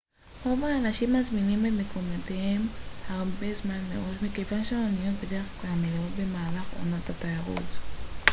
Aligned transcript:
רוב 0.45 0.63
האנשים 0.63 1.13
מזמינים 1.13 1.65
את 1.65 1.85
מקומותיהם 1.85 2.61
הרבה 3.09 3.53
זמן 3.53 3.79
מראש 3.89 4.15
מכיוון 4.21 4.63
שהאניות 4.65 5.15
בדרך-כלל 5.25 5.71
מלאות 5.79 6.11
במהלך 6.19 6.73
עונת 6.79 7.09
התיירות 7.09 7.69